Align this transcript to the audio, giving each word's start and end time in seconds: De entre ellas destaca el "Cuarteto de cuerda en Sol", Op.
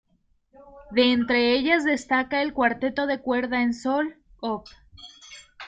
De 0.89 1.11
entre 1.11 1.51
ellas 1.53 1.83
destaca 1.83 2.41
el 2.41 2.53
"Cuarteto 2.53 3.05
de 3.05 3.21
cuerda 3.21 3.61
en 3.61 3.75
Sol", 3.75 4.15
Op. 4.39 4.65